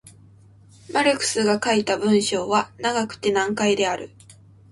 [0.91, 4.09] マルクスが書いた文章は長くて難解である。